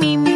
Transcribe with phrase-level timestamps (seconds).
[0.00, 0.35] me, me,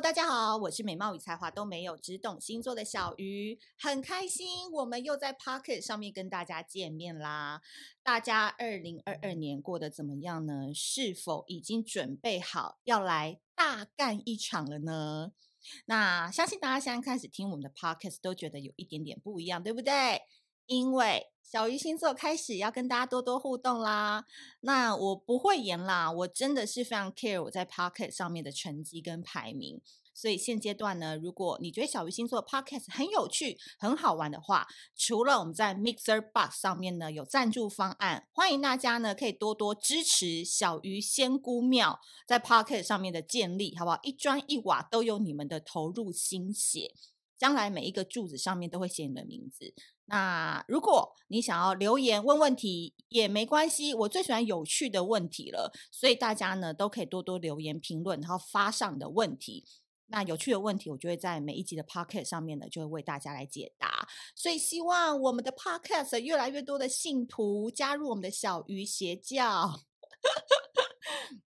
[0.00, 7.62] 大家好，我是美貌与才华都没有，只懂星座的小鱼，很开心我们又在 Pocket 上面跟大家见面啦。
[8.02, 10.74] 大家二零二二年过得怎么样呢？
[10.74, 15.32] 是否已经准备好要来大干一场了呢？
[15.86, 20.20] 那相信大家现在开始听我们的 Pocket 都觉得有一点点不一样，对不对？
[20.66, 24.24] 因为小鱼星座开始要跟大家多多互动啦，
[24.62, 29.80] 那我不会演啦，我真的是非常 care 我在 Pocket 上面的成绩跟排名，
[30.12, 44.00] 所以现阶段呢，如果你觉得小鱼星座 Podcast 很有趣、很好玩的话，除了我们在 Mixer Box 上面呢有赞助方案，欢迎大家呢可以多多支持小鱼仙姑庙在 Pocket 上面的建立，好不好？
[44.02, 46.92] 一砖一瓦都有你们的投入心血，
[47.38, 49.74] 将来每一个柱子上面都会写你的名字。
[50.08, 59.66] 那如果你想要留言问问题也没关系，我最喜欢有趣的问题了，所以大家呢都可以多多留言评论，然后发上你的问题。
[60.08, 64.06] 那有趣的问题，我就会在每一集的 podcast 上面呢，就会为大家来解答。
[64.36, 69.80] 所以希望我们的 podcast 越来越多的信徒加入我们的小鱼邪教。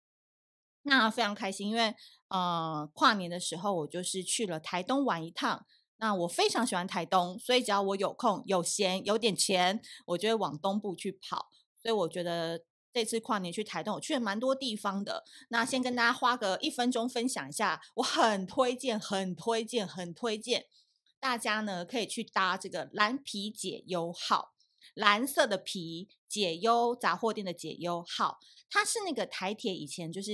[0.84, 1.94] 那非常开心，因为
[2.30, 5.66] 呃跨年的时候我就是去了台东玩一趟。
[6.06, 11.50] 那我非常喜欢台东，所以只要我有空、有闲、有点钱，我就会往东部去跑。
[11.82, 12.62] 所以我觉得
[12.94, 15.24] 这次跨年去台东，我去了蛮多地方的。
[15.50, 20.68] 那先跟大家花个一分钟分享一下，我很推荐、很推荐、很推荐
[21.20, 24.55] 大家呢可以去搭这个蓝皮姐友好。
[24.96, 28.40] 蓝色的皮解忧杂货店的解忧号，
[28.70, 30.32] 它是那个台铁以前就是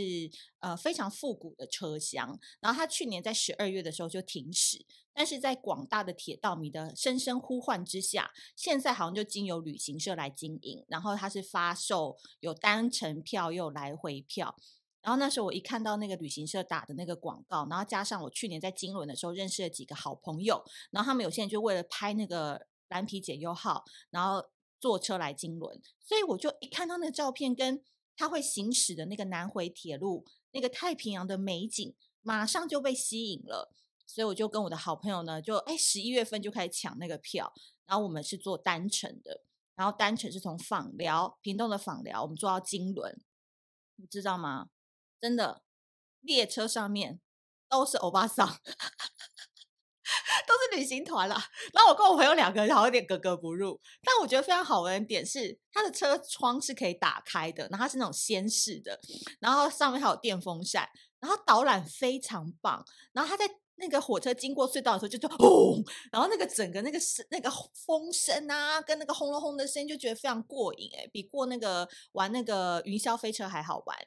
[0.60, 14.56] 呃非常复古的车厢，然后它去年在十二月的时候就停驶，但是在广大的铁道迷的声声呼唤之下，现在好像就经由旅行社来经营，然后它是发售有单程票又来回票，
[15.02, 22.68] 然后那时候我一看到那个旅行社打的那个广告，然后加上我去年在金轮的时候认识了几个好朋友，然后他们有些人就为了拍那个。
[22.92, 27.84] 蓝皮解忧号，然后坐车来金轮，所以我就一看到那个照片，跟
[28.16, 33.74] 他会行驶的那个南回铁路，那个太平洋的美景，马上就被吸引了。
[34.06, 37.54] 所以我就跟我的好朋友呢，就哎十一月份就开始抢那个票，
[37.86, 39.42] 然后我们是坐单程的，
[39.76, 43.22] 然后单程是从枋寮屏东的枋寮，我们坐到金轮，
[43.96, 44.68] 你知道吗？
[45.22, 45.64] 真的，
[46.20, 47.22] 列车上面
[47.70, 48.60] 都是欧巴桑。
[50.52, 51.36] 都是旅行团啦，
[51.74, 59.00] 然后我跟我朋友两个人好像有点格格不入，但我觉得非常好玩的点是，它的车窗是可以打开的，然后它是那种掀式的，
[59.40, 60.88] 然后上面还有电风扇，
[61.20, 67.50] 然后导览非常棒，然后他在那个火车经过隧道的时候就就轰，然后那个整个那个声那个
[67.86, 73.98] 风声啊，跟那个轰隆轰的声音就觉得非常过瘾诶，比过那个玩那个云霄飞车还好玩。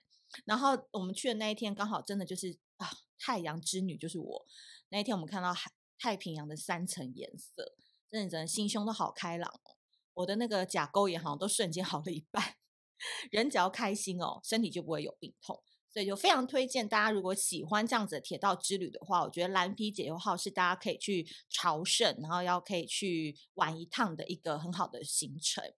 [0.45, 2.91] 然后我们去的那一天刚好真的就是啊，
[3.21, 4.47] 太阳之女就是我，
[4.89, 5.71] 那一天我们看到海。
[5.99, 7.75] 太平洋的三层颜色，
[8.11, 9.77] 真的真的心胸都好开朗哦！
[10.15, 12.57] 我的那个甲沟炎好像都瞬间好了一半。
[13.31, 25.75] 人只要开心哦，身体就不会有病痛，所以就非常推荐大家，如果喜欢这样子的铁道之旅的话，我觉得蓝皮解忧号是大家可以去朝圣，然后要可以去玩一趟的一个很好的行程。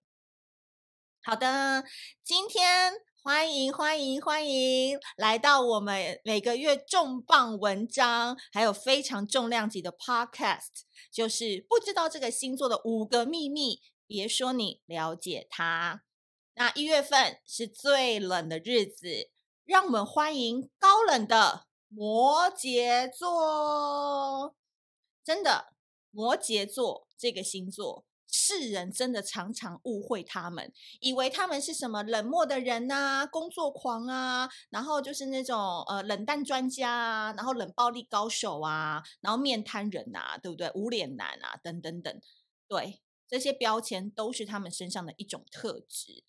[1.27, 1.83] 好的，
[2.23, 2.93] 今天。
[3.21, 16.03] 欢迎欢迎欢迎来到我们每个月重磅文章，还有非常重量级的 podcast，就是不知道这个星座的五个秘密，别说你了解它。
[16.53, 19.29] 那一月份是最冷的日子，
[19.65, 24.55] 让我们欢迎高冷的摩羯座。
[25.25, 25.73] 真的，
[26.11, 28.05] 摩羯座这个星座。
[28.27, 35.57] 世人真的常常误会他们，以为他们是什么冷漠的人啊，工作狂啊，然后就是那种
[35.87, 40.69] 呃冷淡专家啊，然后冷暴力高手啊，然后面瘫人啊，对不对？
[40.75, 42.21] 无脸男啊，等等等，
[42.67, 46.23] 对，这些标签都是他们身上的一种特质。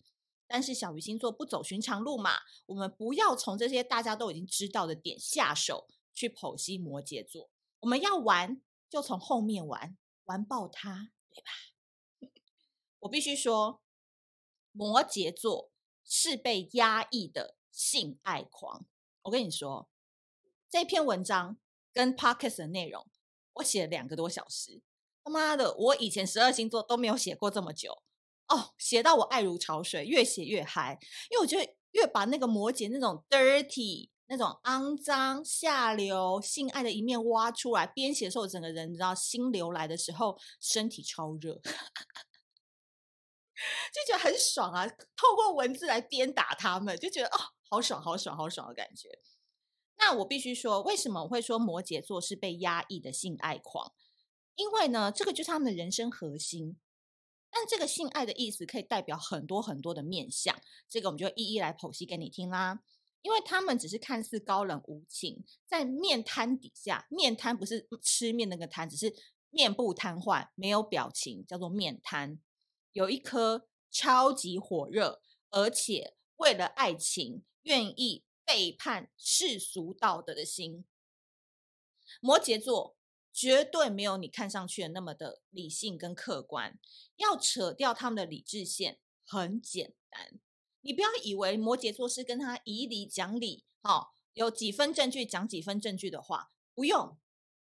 [0.47, 2.31] 但是小鱼星座不走寻常路嘛，
[2.65, 7.49] 我们不要从这些大家都已经知道的点下手去剖析摩羯座，
[7.81, 11.51] 我们要玩就从后面玩玩爆他，对吧？
[12.99, 13.81] 我必须说，
[14.71, 15.71] 摩羯座
[16.05, 18.85] 是被压抑的性爱狂。
[19.23, 19.89] 我跟你说，
[20.69, 21.57] 这篇文章
[21.93, 23.07] 跟 Podcast 的内容，
[23.53, 24.81] 我写了两个多小时。
[25.23, 28.03] 他妈的，我以前十二星座都没有写过这么久
[28.47, 30.97] 哦，写到我爱如潮水，越写越嗨。
[31.29, 41.61] 因为我觉得越把那个摩羯那种 dirty、那种肮脏、下流、性爱的一面挖出来，编写的时候，整个人你知道心流来的时候，身体超热。
[43.93, 44.87] 就觉得很爽啊！
[44.87, 47.39] 透过文字来鞭打他们，就觉得哦，
[47.69, 49.19] 好爽，好爽，好爽的感觉。
[49.97, 53.93] 那我必须说，为什么我会说摩羯座是被压抑的性爱狂？
[54.55, 56.77] 因为呢，这个就是他们的人生核心。
[57.51, 60.55] 但这个性爱的意思可以代表很多很多的面相，
[60.87, 62.79] 这个我们就一一来剖析给你听啦。
[63.21, 69.13] 因为他们只是看似高冷无情，在面瘫底下，面瘫不是吃面那个瘫，只是
[69.49, 72.39] 面部瘫痪，没有表情，叫做面瘫。
[72.91, 80.85] 有一颗超级火热，而且为了爱情愿意背叛世俗道德的心。
[82.21, 82.97] 摩羯座
[83.31, 86.79] 绝对没有你看上去的那么的理性跟客观。
[87.17, 90.39] 要扯掉他们的理智线很简单，
[90.81, 97.17] 你不要以为摩羯座是跟他以理讲理，好、有几分证据讲几分证据的话，不用，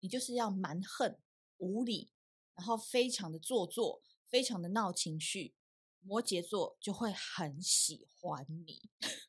[0.01, 1.19] 你就是要蛮横
[1.59, 2.11] 无理，
[2.55, 4.03] 然后非常的做作。
[4.29, 5.55] 非常的闹情绪，
[6.03, 8.91] 摩羯座就会很喜欢你。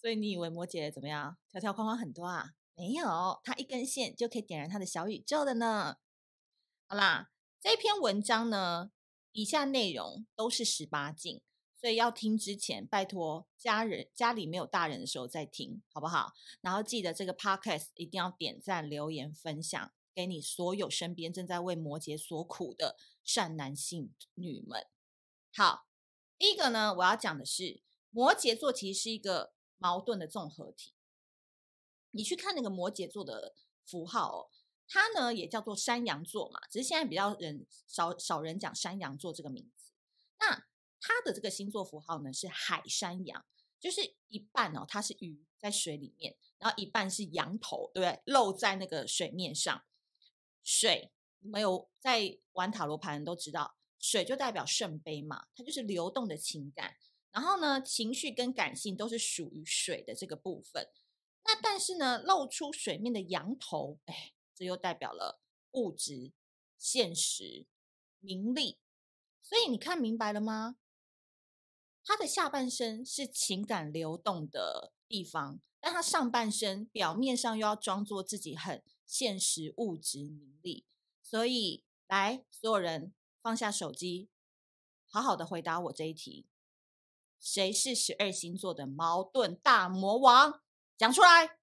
[0.00, 1.36] 所以你以为摩羯怎么样？
[1.50, 2.54] 条条框框很多啊？
[2.74, 5.96] 没有，他一根线就可以点燃他的小宇宙的呢。
[6.86, 8.92] 好啦，这篇文章呢，
[9.32, 11.40] 以下内容都是十八禁，
[11.74, 16.34] 所以要听之前，拜托家人家里没有大人的时候再听，好不好？
[16.60, 19.92] 然后记得这个 podcast 一定要点赞、留言、分享。
[20.16, 24.86] 给你所有身边正在为摩羯所苦的善男信女们。
[25.54, 25.86] 好，
[26.38, 30.94] 第一个呢，我要讲的是摩羯座其实是一个矛盾的综合体。
[32.12, 33.54] 你去看那个摩羯座的
[33.84, 34.48] 符号哦，
[34.88, 39.92] 它呢也叫做山羊座嘛，只是现在比较人少少人讲山羊座这个名字。
[40.38, 40.66] 那
[40.98, 43.44] 它的这个星座符号呢是海山羊，
[43.78, 48.22] 就是一半哦，它是鱼在水里面，然后一半是羊头，对不对？
[48.24, 49.84] 露在那个水面上。
[50.66, 56.96] 水没有在玩塔罗牌的人都知道，水就代表圣杯嘛，它就是流动的情感。
[57.30, 60.90] 然后呢，情绪跟感性都是属于水的这个部分。
[61.44, 65.40] 那但是呢，露出水面的羊头，哎，这又代表了
[65.72, 66.32] 物质、
[66.76, 67.66] 现实、
[68.18, 68.78] 名利。
[69.42, 70.76] 所以你看明白了吗？
[72.04, 78.82] 他的下半身是情感流动的地方，但他上半身表面上又要装作自己很。
[79.06, 80.84] 现实、物质、名利，
[81.22, 84.28] 所以来，所有人放下手机，
[85.08, 86.46] 好好的回答我这一题：
[87.38, 90.60] 谁是十二星座的矛盾大魔王？
[90.96, 91.58] 讲出来。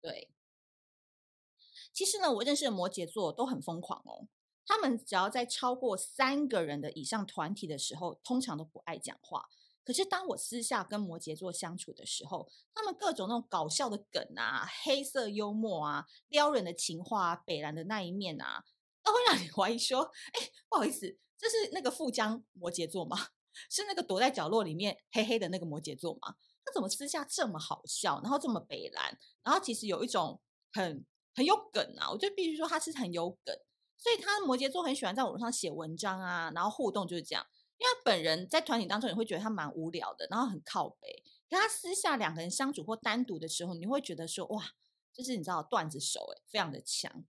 [0.00, 0.30] 对，
[1.92, 4.28] 其实呢，我认识的摩羯座都很疯狂哦。
[4.66, 9.48] 他们只要在超过三个人的以上团体的时候，通常都不爱讲话。
[9.84, 18.64] 可是当我私下跟摩羯座相处的时候，他们各种那种搞笑的梗啊、黑色幽默啊、撩人的情话啊、北烂的那一面啊，
[19.02, 23.16] 都会让你 怀疑说：哎，不好意思，这是那个富江摩羯座吗？
[23.68, 26.36] 是那个躲在角落里面黑黑的那个摩羯座吗？
[26.64, 30.40] 他怎么私下这么好笑，然后这么北烂，然后其实有一种
[30.72, 32.10] 很很有梗啊？
[32.10, 33.56] 我就必须说他是很有梗，
[33.98, 37.44] 所以他摩羯座很喜欢在网络上写文章啊，然后互动就是这样。
[37.80, 41.24] 因为本人在团体当中，你会觉得他蛮无聊的，然后很靠北。
[41.48, 44.72] 跟他私下两个人相处或单独的时候，你会觉得说，哇，
[45.14, 47.24] 就是你知道段子手诶，非常的强。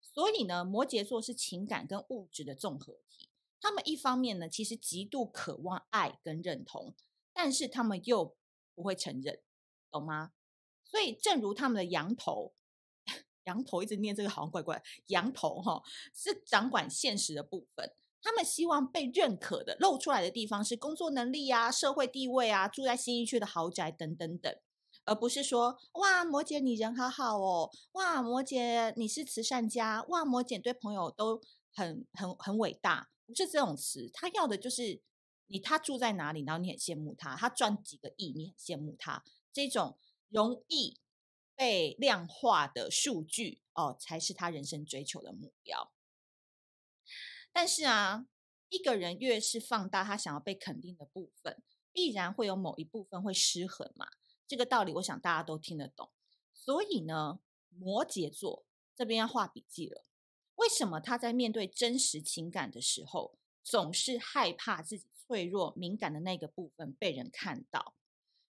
[0.00, 3.30] 所以呢，摩羯座是情感跟物质的综合体。
[3.60, 6.96] 他们一方面呢，其实极度渴望爱跟认同，
[7.32, 8.36] 但是他们又
[8.74, 9.40] 不会承认，
[9.92, 10.32] 懂吗？
[10.84, 12.52] 所以正如他们的羊头，
[13.44, 15.82] 羊头一直念这个好像怪怪，羊头哈、
[16.12, 17.94] 是掌管现实的部分。
[18.24, 24.56] 他们希望被认可的露出来的地方是工作能力啊、社会地位啊、住在新一区的豪宅等等等，
[25.04, 31.38] 而不是说哇，摩羯你人好好哦，哇，摩羯你是慈善家，哇，摩羯对朋友都
[31.70, 34.10] 很很很伟大，不是这种词。
[34.14, 35.02] 他要的就是
[35.48, 39.98] 你他住在哪里，然后你很羡慕他，他赚几个亿，你很羡慕他，这种
[40.30, 40.96] 容易
[41.54, 45.92] 被量化的数据哦，才是他人生追求的目标。
[47.54, 48.26] 但是啊，
[48.68, 54.08] 一个人越是放大他想要被肯定的部分，必然会有某一部分会失衡嘛。
[54.46, 56.10] 这个道理，我想大家都听得懂。
[56.52, 57.38] 所以呢，
[57.70, 60.04] 摩羯座这边要画笔记了。
[60.56, 67.94] 为什么他在面对真实情感的时候，总是害怕自己脆弱敏感的那个部分被人看到？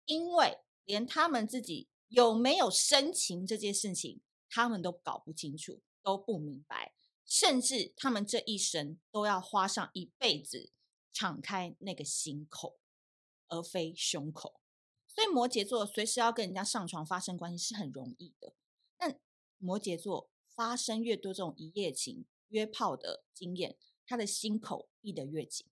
[0.05, 6.93] 因为连他们自己有没有深情这件事情，他们都搞不清楚，都不明白，
[7.27, 10.71] 甚至他们这一生都要花上一辈子
[11.13, 12.79] 敞开那个心口，
[13.49, 14.59] 而非胸口。
[15.07, 18.55] 所以摩羯座随时要跟人家上床发生关系是很容易的，
[18.97, 19.19] 但
[19.59, 20.31] 摩羯座。
[20.57, 25.67] 发生越多这种一夜情、约炮的经验，他的心口闭得越紧。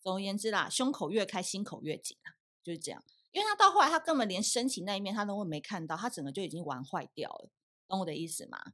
[0.00, 2.32] 总而言之啦，胸口越开，心口越紧啊，
[2.62, 3.04] 就是这样。
[3.32, 7.50] 因为他到后来，他根本连深情那一面他都会没看到，他整个就已经玩坏掉了，
[7.86, 8.72] 懂我的意思吗？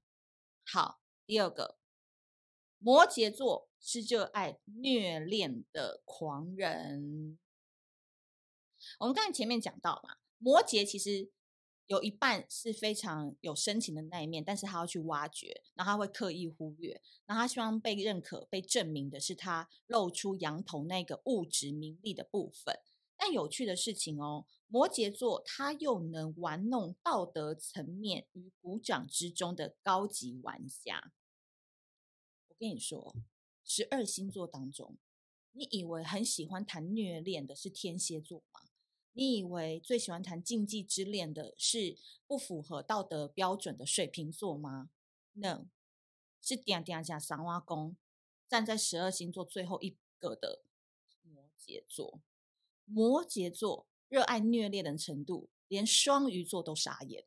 [0.64, 0.99] 好，
[1.30, 1.78] 第二个，
[2.80, 7.38] 摩羯座是热爱虐恋的狂人。
[8.98, 11.30] 我们刚才前面讲到嘛，摩羯其实。
[11.86, 22.78] 有一半是非常有深情的那一面，但是他要去挖掘，然后他会刻意忽略，然后他希望被认可、被证明的是他露出羊头那个物质名利的部分。
[23.16, 31.12] 但有趣的事情哦，摩羯座他又能玩弄道德层面于股掌之中的高级玩家。
[32.60, 33.16] 跟你说，
[33.64, 34.98] 十二星座当中，
[35.52, 38.60] 你以为很喜欢谈虐恋的是天蝎座吗？
[39.12, 44.90] 你以为最喜欢谈禁忌之恋的是不符合道德标准的水瓶座吗
[45.32, 45.68] ？No，
[46.42, 47.96] 是点点加三挖工，
[48.46, 50.62] 站在十二星座最后一个的
[51.22, 52.20] 摩羯座。
[52.84, 57.24] 摩羯座热爱虐恋的程度，连双鱼座都傻眼。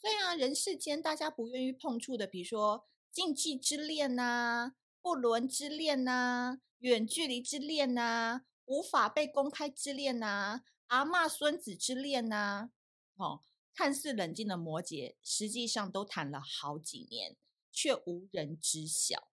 [0.00, 8.46] 所以啊，人世间大家不愿意碰触的，比如说禁忌之恋呐、不伦之恋呐、啊、远距离之恋呐、啊。
[8.66, 12.70] 无法被公开之恋呐、阿嬷孙子之恋呐、
[13.16, 13.42] 哦，
[13.74, 17.36] 看似冷静的摩羯，实际上都谈了好几年，
[17.72, 19.32] 却无人知晓。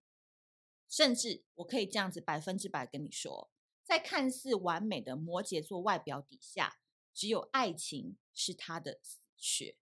[0.88, 3.50] 甚至我可以这样子百分之百跟你说，
[3.84, 6.78] 在看似完美的摩羯座外表底下，
[7.12, 9.76] 只有爱情是他的死穴。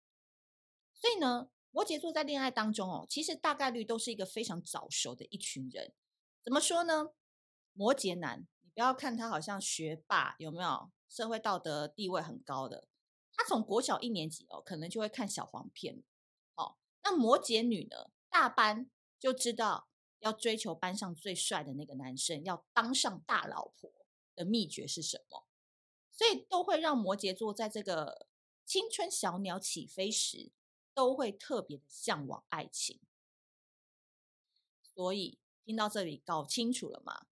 [1.02, 5.94] 所以呢，摩羯座在恋爱当中哦，其实大概率都是一个非常早熟的一群人。
[6.44, 7.10] 怎么说呢？
[7.74, 8.48] 摩羯男。
[8.62, 12.88] 你不要看他好像学霸，有没有社会道德地位很高的？
[13.34, 16.04] 他从国小一年级哦，可能就会看小黄片。
[16.56, 18.12] 哦，那摩羯女呢？
[18.30, 18.90] 大班
[19.20, 19.90] 就知道
[20.20, 23.92] 要追求班上最帅的那个男生，要当上大老婆
[24.36, 25.48] 的秘诀是什么？
[26.12, 28.28] 所以都会让摩羯座在这个
[28.66, 30.52] 青春小鸟起飞时，
[30.94, 33.00] 都会特别的向往爱情。
[34.84, 37.28] 所以听到这里，搞清楚了吗？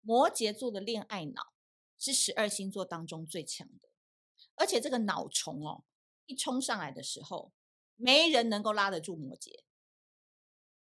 [0.00, 1.52] 摩羯座的恋爱脑
[1.96, 3.88] 是十二星座当中最强的，
[4.56, 5.84] 而且这个脑虫哦，
[6.26, 7.52] 一冲上来的时候，
[7.94, 9.62] 没人能够拉得住摩羯。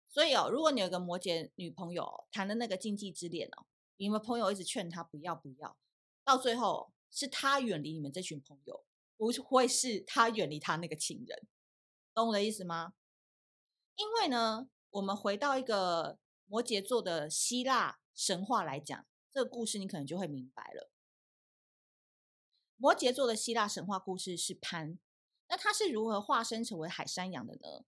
[0.09, 5.77] 所以哦，如果你有个摩羯女朋友谈的那个禁忌之恋哦，你们朋友一直劝她不要不要，
[6.23, 8.85] 到最后是她远离你们这群朋友，
[9.17, 11.49] 不会是她远离她那个情人，
[12.19, 12.95] 懂我的意思吗？
[13.95, 18.01] 因为呢，我们回到一个摩羯座的希腊。
[18.13, 20.91] 神话来讲，这个故事你可能就会明白了。
[22.77, 24.99] 摩羯座的希腊神话故事是潘，
[25.49, 27.85] 那他是如何化身成为海山羊的呢？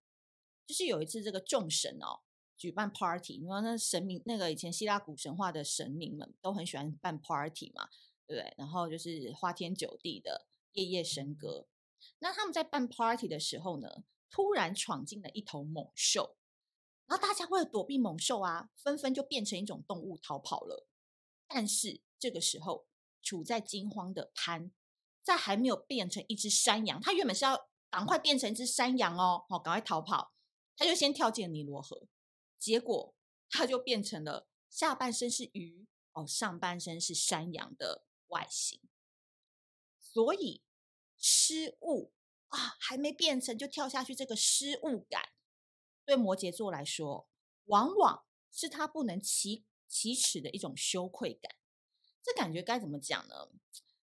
[0.64, 2.20] 就是有一次，这个众神哦
[2.56, 7.88] 举办 party，你说那神明那个以前希腊古神话的神明们都很喜欢办 party 嘛，
[8.28, 8.54] 对不对？
[8.56, 11.66] 然后就是花天酒地的夜夜笙歌。
[12.20, 16.36] 那他们在办 party 的时候呢，突然闯进了一头猛兽。
[17.06, 20.86] 然后大家为了躲避猛兽啊，纷纷就变成一种动物逃跑了。
[21.48, 22.86] 但是这个时候，
[23.20, 24.70] 处在惊慌的潘，
[25.22, 30.32] 在还没有变成一只山羊，他原本是要赶快变成一只山羊哦，哦，赶快逃跑，
[30.76, 32.06] 他就先跳进尼罗河，
[32.56, 33.14] 结果
[33.48, 38.80] 他就变成了下半身是鱼哦，上半身是山羊的外形。
[40.00, 40.62] 所以
[41.18, 42.12] 失误
[42.50, 45.30] 啊，还没变成就跳下去，这个失误感。
[46.04, 47.28] 对摩羯座来说，
[47.66, 51.56] 往往是他不能启启齿的一种羞愧感。
[52.22, 53.48] 这感觉该怎么讲呢？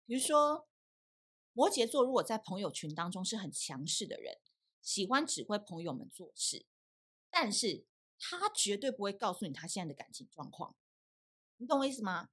[0.05, 0.67] 比如说，
[1.53, 4.39] 摩羯座如果在朋友群当中是很强势的人，
[4.81, 6.65] 喜欢指挥朋友们做事，
[7.29, 7.85] 但是
[8.19, 10.75] 他绝对不会告诉你他现在的感情状况。
[11.57, 12.29] 你懂我意思吗？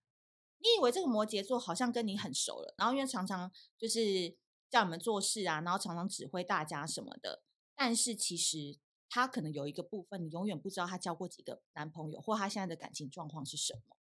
[0.59, 4.37] 你以为这个摩羯座好像跟你很熟了，然后因为常常就是
[4.72, 7.44] 叫你们做事啊，然后常常指挥大家什么的，
[7.76, 8.80] 但是其实。
[9.14, 13.98] 他可能有一个部分，你永远不知道他交过几个男朋友，或他现在的感情状况是什么，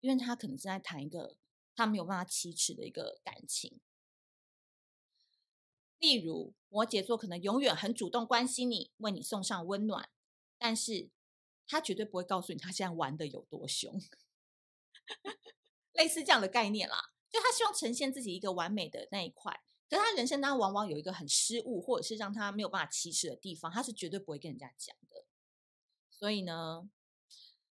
[0.00, 1.36] 因为他可能正在谈一个
[1.76, 3.80] 他没有办法启齿的一个感情。
[6.00, 10.10] 例如，摩羯座可能永远很主动关心你，为你送上温暖，
[10.58, 11.10] 但是
[11.68, 14.00] 他绝对不会告诉你他现在玩得有多凶，
[15.94, 17.12] 类似这样的概念啦。
[17.30, 25.26] 就他希望呈现自己一个完美的那一块，可是他人生当中往往有一个很失误，或者是让他没有办法启齿的地方，他是绝对不会跟人家讲的。
[26.08, 26.88] 所以呢，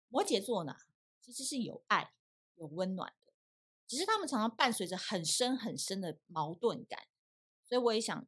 [0.09, 0.75] 摩羯座呢，
[1.21, 2.15] 其实是有爱、
[2.55, 3.33] 有温暖的，
[3.85, 7.07] 只是他们常常伴随着很深很深的矛盾感。
[7.63, 8.27] 所以我也想，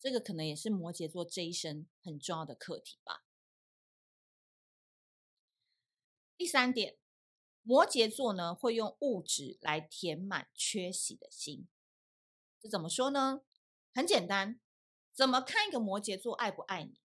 [0.00, 3.24] 这个可能也是摩羯座这一生很重要的课题吧。
[6.36, 6.96] 第三点，
[7.62, 11.68] 摩羯座呢，会用物质来填满缺席的心。
[12.60, 13.42] 这怎么说呢？
[13.94, 14.60] 很简单，
[15.12, 17.00] 怎么看一个摩羯座爱不爱你？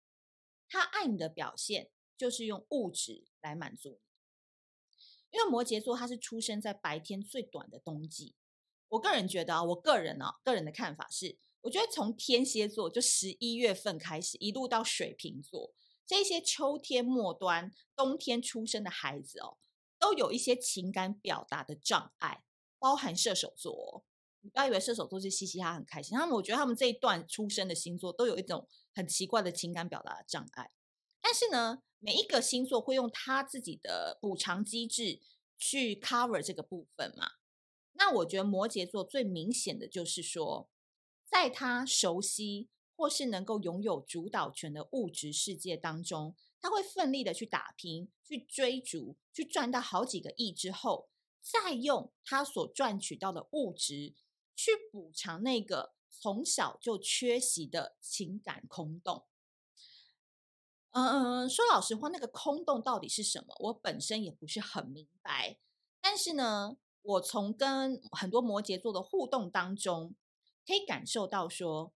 [0.70, 5.38] 他爱你的表现就是用物质来满足你。
[5.38, 8.36] 因为摩羯座他是出生在白天最短的冬季。
[8.90, 11.38] 我个人觉得啊，我个人啊，个人的看法是。
[11.62, 15.76] 我觉得从天蝎座就十一月份开始，一路到水瓶座，
[16.08, 19.58] 这些秋天末端、冬天出生的孩子哦，
[20.00, 22.44] 都有一些情感表达的障碍，
[22.80, 24.04] 包含射手座。
[24.42, 30.72] 你不要以为射手座是嘻嘻哈很开心，他们我觉得他们这一段出生的星座都有一种很奇怪的情感表达障碍。
[31.22, 35.20] 但是呢，每一个星座会用他自己的补偿机制
[35.58, 37.32] 去 cover 这个部分嘛。
[37.94, 40.70] 那我觉得摩羯座最明显的就是说。
[41.32, 51.08] 在他熟悉或是能够拥有主导权的物质世界当中，他会奋力的去打拼、去追逐、去赚到好几个亿之后，
[51.42, 54.14] 再用他所赚取到的物质
[54.62, 59.26] 去补偿那个从小就缺席的情感空洞。
[60.92, 63.56] 嗯，说老实话，那个空洞到底是什么？
[63.58, 65.58] 我本身也不是很明白。
[66.00, 70.14] 但是呢，我从跟很多摩羯座的互动当中，
[70.68, 71.92] 可以感受到说，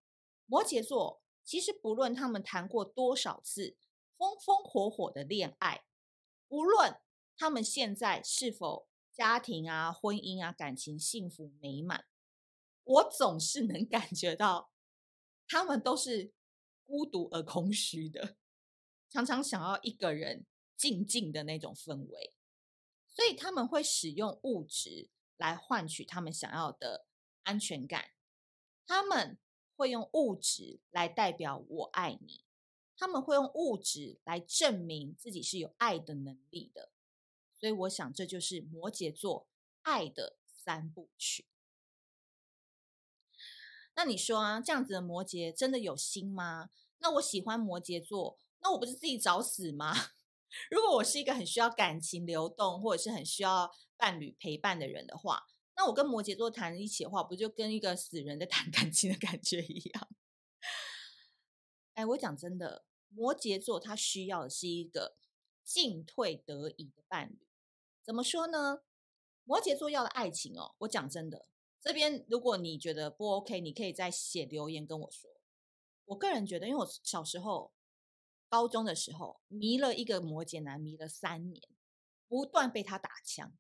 [0.48, 3.78] 摩羯座其实不论他们谈过多少次
[4.18, 5.86] 风风火火的恋爱，
[6.48, 7.00] 无论
[7.38, 12.06] 他们现在是否家庭啊、婚姻啊、感情幸福美满，
[12.86, 14.72] 我总是能感觉到
[15.48, 16.32] 他们都是
[16.86, 18.38] 孤独而空虚的，
[19.10, 20.46] 常常想要一个人
[20.78, 22.34] 静静的那种氛围，
[23.08, 27.08] 所以他们会使用物质来换取他们想要的
[27.44, 28.12] 安全感。
[28.86, 29.40] 他们
[29.76, 32.46] 会用物质来代表我爱你，
[32.96, 36.92] 他们会用物质来证明自己是有爱的能力的，
[37.52, 39.48] 所以我想这就是摩羯座
[39.82, 41.48] 爱的三部曲。
[43.96, 46.70] 那你说啊，这样子的摩羯真的有心吗？
[47.00, 49.94] 那我喜欢摩羯座，那我不是自己找死吗？
[50.72, 55.44] 如果我是一个很需要感情流动，或者是很需要伴侣陪伴的人的话。
[55.78, 60.10] 那我跟摩羯座谈一起的话，不就跟一个死人在谈 感情的感觉一样？
[61.96, 65.18] 哎，我讲真的，摩羯座他需要的是一个
[65.64, 67.46] 进退得宜的伴侣。
[68.04, 68.82] 怎么说呢？
[69.44, 71.48] 摩羯座要的爱情哦，我讲真的，
[71.86, 75.30] 这边如果你觉得不 OK，你可以再写留言跟我说。
[76.06, 77.72] 我个人觉得，因为我小时候
[78.50, 81.62] 高中的时候迷了一个摩羯男，迷了三年，
[82.28, 83.56] 不断被他打枪。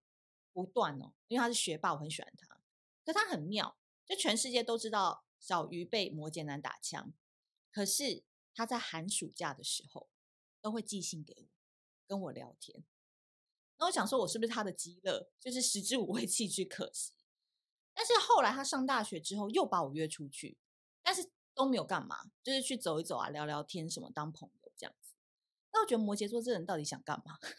[0.51, 2.61] 不断哦，因为他是学霸，我很喜欢他。
[3.03, 7.13] 可他很妙，就全世界都知道小鱼被摩羯男打枪，
[7.71, 8.23] 可是
[8.55, 10.09] 他在寒暑假的时候
[10.61, 11.47] 都会寄信给我，
[12.07, 12.83] 跟我聊天。
[13.77, 15.29] 那我想说，我是不是他的极乐？
[15.39, 17.13] 就是食之无味，弃之可惜。
[17.95, 20.57] 但是后来他上大学之后，又把我约出去，
[21.01, 25.13] 但是都没有干嘛，就是去走一走啊，聊聊天什么，当朋友这样子。
[25.71, 27.39] 那我觉得摩羯座这人到底想干嘛？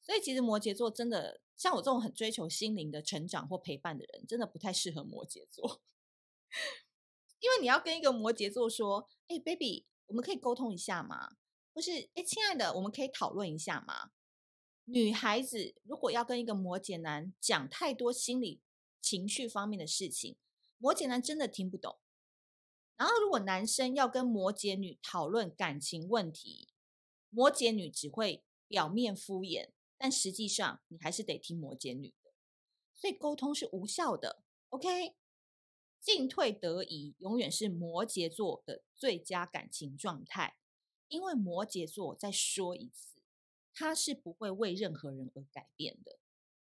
[0.00, 5.82] 所以其实摩羯座真的像我这种很追求心灵的成长或陪伴的人，真的不太适合摩羯座，
[7.40, 11.36] 因为你要跟一个摩羯座说：“哎，baby，我们可以沟通一下吗？”
[11.74, 14.12] 或是“哎，亲爱的，我们可以讨论一下吗？”
[14.86, 18.60] 女孩子如果要跟一个摩羯男讲太多心理
[19.00, 20.36] 情绪方面的事情，
[20.78, 21.98] 摩羯男真的听不懂。
[22.96, 26.68] 然后如果男生要跟摩羯女讨论感情问题，
[27.30, 29.70] 摩羯女只会表面敷衍。
[29.98, 32.32] 但实际上，你还是得听摩羯女的，
[32.94, 34.42] 所以沟通是无效的。
[34.68, 35.16] OK，
[36.00, 40.58] 进退得宜永远是摩羯座的最佳感情状态，
[41.08, 43.15] 因为摩羯座再说一次，
[43.76, 46.18] 他是不会为任何人而改变的，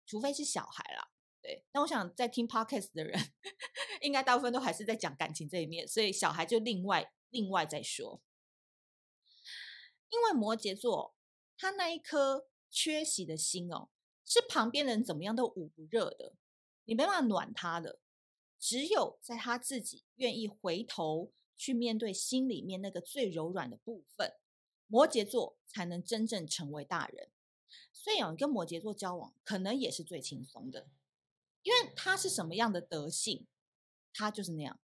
[0.06, 1.12] 除非是小孩啦。
[1.42, 3.20] 对，那我想在听 Podcast 的人，
[4.00, 8.22] 应该大部分都还是在讲感情这一面，所以小孩就另外另外再说。
[10.08, 11.14] 因为摩羯座
[11.58, 12.48] 他那一颗。
[12.74, 13.90] 缺席的心哦，
[14.24, 16.38] 是旁边人怎么样都捂不热的，
[16.86, 18.00] 你没办法暖他的。
[18.58, 24.34] 只有在他自己愿意回头去面对心里面那个最柔软的部分，
[24.92, 27.30] 摩羯座才能真正成为大人。
[27.94, 30.90] 所以，你跟摩羯座交往，可能也是最轻松的，
[31.64, 33.48] 因为他是什么样的德性，
[34.14, 34.78] 他就是那样。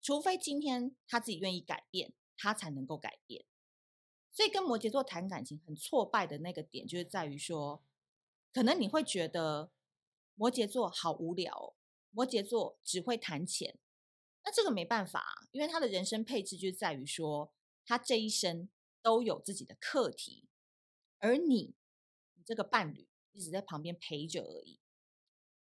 [0.00, 3.44] 除非今天他自己愿意改变，他才能够改变。
[4.30, 7.84] 所以跟摩羯座谈感情很挫败的那个点，就是在于说，
[8.54, 9.70] 可能你会觉得
[10.34, 11.74] 摩羯座好无聊，
[12.10, 13.78] 摩羯座只会谈钱。
[14.44, 17.52] 那这个没办法，因为他的人生配置就在于说，
[17.84, 18.68] 他这一生
[19.02, 20.48] 都有自己的课题，
[21.18, 21.74] 而你，
[22.34, 24.80] 你这个伴侣一直在旁边陪着而已。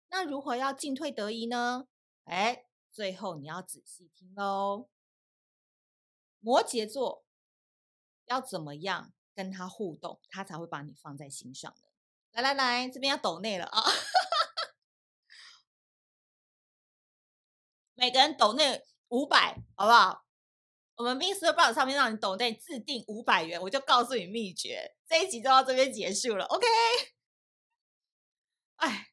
[0.09, 1.87] 那如何要进退得宜呢？
[2.25, 2.67] 哎。
[2.91, 4.89] 最后你要仔细听喽，
[6.39, 7.25] 摩羯座
[8.23, 11.89] 要怎么样跟他互动，他才会把你放在心上呢？
[12.31, 13.83] 来来来，这边要抖内了啊！
[17.95, 20.24] 每个人抖内五百，好不好？
[20.95, 24.95] 我们 MixerBox 上面让你抖内自定五百元，我就告诉你秘诀。
[25.07, 26.65] 这一集就到这边结束了，OK？
[28.77, 29.11] 哎。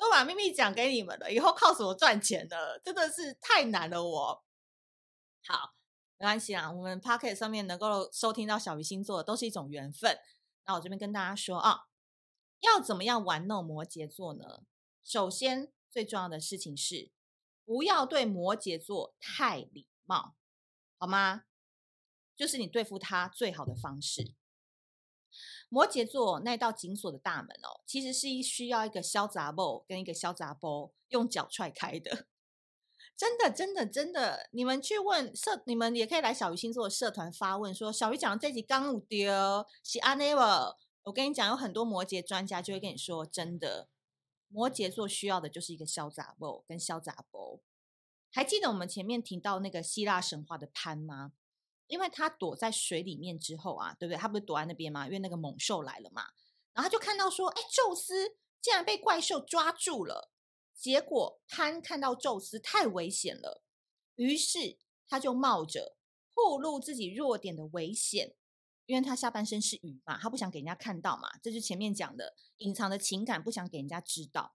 [0.00, 2.78] 都把秘密讲给你们了，以后靠什么赚钱呢？
[2.84, 4.44] 真的是太难了我，
[5.44, 5.74] 好
[6.18, 6.70] 没关系啦。
[6.70, 10.16] 我们 Pocket 上面能够收听到小鱼星座的都是一种缘分。
[10.66, 11.88] 那我这边跟大家说啊，
[12.60, 14.62] 要怎么样玩弄摩羯座呢？
[15.02, 17.10] 首先最重要的事情是，
[17.64, 20.36] 不要对摩羯座太礼貌，
[20.98, 21.44] 好吗？
[22.36, 24.34] 就是你对付他最好的方式。
[25.68, 32.26] 摩羯座那道紧锁的大门哦，其实是需要一个小杂波跟一个小杂波用脚踹开的。
[33.16, 40.40] 真的，真的，真的，你们去问社，你们也可以来小鱼星座的社团发问，说小鱼讲的这集刚有丢是安内不？
[41.02, 43.88] 我跟你讲，有很多摩羯专家就会跟你说，真的，
[44.48, 47.60] 摩羯座需要的就是一个小杂波跟小杂波。
[48.30, 51.32] 还记得我们前面提到那个希腊神话的潘吗？
[51.86, 54.18] 因为他躲在水里面之后啊，对不对？
[54.18, 55.06] 他不是躲在那边吗？
[55.06, 56.22] 因为那个猛兽来了嘛，
[56.74, 60.30] 然后他就看到说，哎，宙斯竟然被怪兽抓住了。
[60.74, 63.64] 结果潘看到宙斯太危险了，
[64.16, 65.96] 于是他就冒着
[66.34, 68.36] 暴露自己弱点的危险，
[68.84, 74.54] 因为他下半身是鱼嘛，他不想给人家看到嘛，这是前面讲的隐藏的情感，不想给人家知道。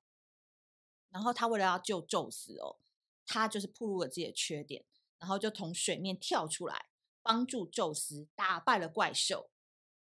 [1.09, 2.77] 然后他为了要救宙斯哦，
[3.25, 4.85] 他就是暴露了自己的缺点，
[5.19, 6.89] 然后就从水面跳出来。
[7.25, 9.49] 帮助宙斯打败了怪兽，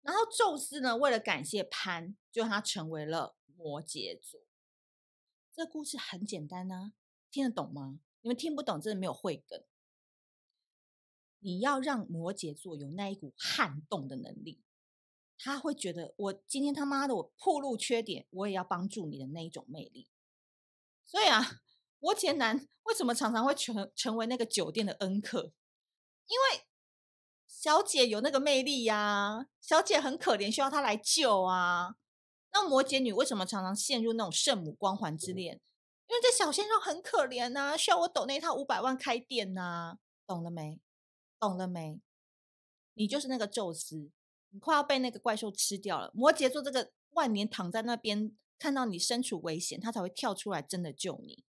[0.02, 4.41] 然后宙斯呢，为了感谢潘，就让他成为了摩羯座。
[5.54, 6.93] 这故事很简单呢、啊，
[7.30, 7.99] 听得懂吗？
[8.21, 9.63] 你们听不懂，真的没有慧根。
[11.38, 14.63] 你要让摩羯座有那一股撼动的能力，
[15.38, 20.10] 他会觉得我今天他妈的我暴露缺点，我也要帮助你的那一种魅力。
[21.06, 21.62] 所以啊，
[22.04, 25.54] 摩羯男为什么常常会成成为那个酒店的恩客？
[26.28, 26.68] 因为。
[27.48, 31.96] 小姐有那个魅力呀、小姐很可怜，需要他来救啊。
[32.52, 35.62] 那摩羯女为什么常常陷入那种圣母光环之恋？
[36.08, 40.82] 因为这小鲜肉很可怜呐、需要我抖那套五百万开店呐、懂了没？
[41.39, 42.02] 懂了没？
[42.96, 44.10] 你就是那个宙斯，
[44.50, 46.12] 你快要被那个怪兽吃掉了。
[46.13, 51.46] 摩羯座这个万年躺在那边，看到你身处危险，他才会跳出来真的救你。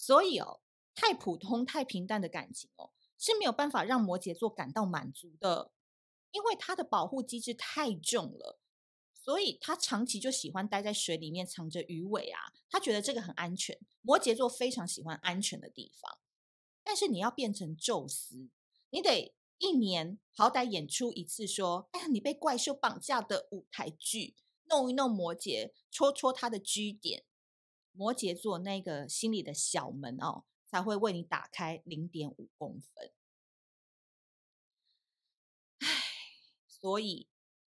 [0.00, 0.60] 所以哦，
[0.94, 2.90] 太普通、太平淡的感情哦。
[3.18, 5.72] 是没有办法让摩羯座感到满足的，
[6.30, 8.58] 因为他的保护机制太重了，
[9.12, 13.78] 所以他长期就喜欢待在水里面藏着鱼尾啊，他觉得这个很安全。
[14.00, 16.16] 摩羯座非常喜欢安全的地方，
[16.82, 18.48] 但是你要变成宙斯，
[18.88, 24.34] 你得一年好歹演出一次，说，哎呀，你被怪兽绑架的舞台剧，
[24.64, 27.26] 弄一弄摩羯，戳戳他的 G 点，
[27.92, 30.44] 摩羯座那个心里的小门哦。
[30.72, 33.10] 才会为你打开零点五公分。
[35.80, 35.86] 唉，
[36.68, 37.26] 所以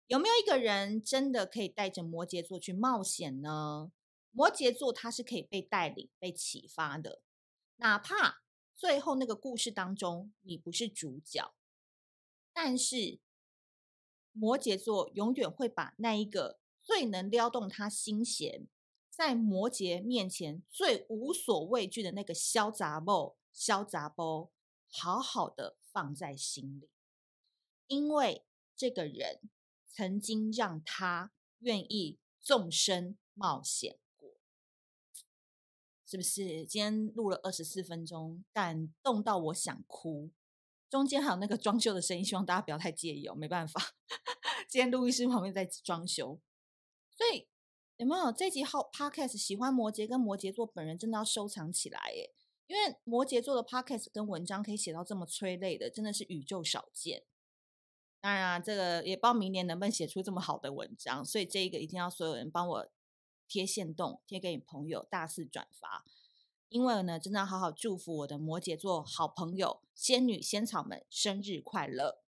[0.08, 3.92] 有没有一个人真的可以带着摩羯座去冒险呢？
[4.32, 7.22] 摩羯座他是可以被带领、被启发的，
[7.76, 8.42] 哪怕
[8.74, 11.54] 最后那个故事当中你不是主角，
[12.52, 13.20] 但是
[14.32, 18.66] 摩羯座永远会把那一个最能撩动他心弦。
[19.20, 24.50] 在摩羯面前最无所畏惧的那个小杂包、小杂包，
[24.88, 26.88] 好好的放在心里，
[27.86, 29.50] 因为这个人
[29.86, 34.30] 曾经让他愿意纵身冒险过，
[36.06, 36.64] 是不是？
[36.64, 40.30] 今天录了二十四分钟，感动到我想哭，
[40.88, 43.92] 中间还有那个装修的声音，希望大家不要太介意哦，没办法，
[44.66, 46.40] 今天录音室旁边在装修，
[47.10, 47.49] 所以。
[48.00, 49.36] 有没有这集好 Podcast？
[49.36, 52.32] 喜欢摩羯跟摩羯座本人真的要收藏起来耶！
[52.66, 57.24] 因为摩羯座的 podcast 跟文章可以写到这么催泪的，真的是宇宙少见。
[58.18, 62.88] 当然啊，这个也不知道明年能不能写出这么好的文章，所以这一个一定要所有人帮我
[63.46, 66.06] 贴线动，贴给你朋友，大肆转发。
[66.70, 72.22] 因为呢，真的要好好祝福我的摩羯座好朋友仙女仙草们生日快乐，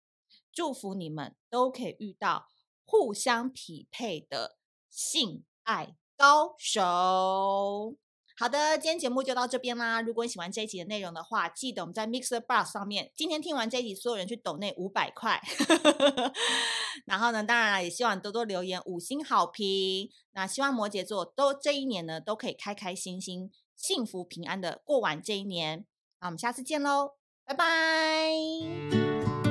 [0.53, 2.51] 祝福你们都可以遇到
[2.85, 4.59] 互相匹配的
[4.91, 7.97] 性爱高手。
[8.39, 10.01] 好的，今天节目就到这边啦。
[10.01, 15.41] 如果你喜欢这一集的内容的话，记得我们在 MixerBox 上面，今天听完这一集，所有人去抖那五百块。
[17.07, 20.11] 然后呢，当然也希望多多留言五星好评。
[20.33, 25.85] 那希望摩羯座都这一年呢，都可以开开心心、幸福平安的过完这一年。
[26.21, 29.42] 那我们下次见喽，拜拜。